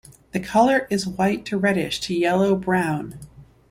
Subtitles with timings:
[0.31, 3.19] The color is white to reddish to yellow brown.